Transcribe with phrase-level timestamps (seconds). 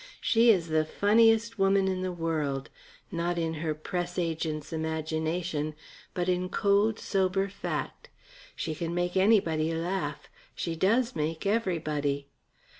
[0.19, 2.71] She is the funniest woman in the world
[3.11, 5.75] not in her press agent's imagination,
[6.15, 8.09] but in cold, sober fact.
[8.55, 12.29] She can make anybody laugh; she does make everybody.